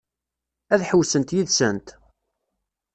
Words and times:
Ad 0.73 0.81
ḥewwsent 0.89 1.33
yid-sent? 1.35 1.87